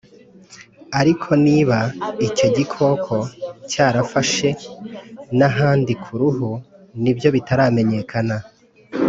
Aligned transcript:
Ariko 0.99 1.29
niba 1.45 1.77
icyo 2.27 2.47
gikoko 2.57 3.15
cyarafashe 3.71 4.49
n’ 5.37 5.39
ahandi 5.49 5.93
ku 6.03 6.11
ruhu 6.19 6.49
nibyo 7.01 7.29
bitaramenyekana 7.35 8.35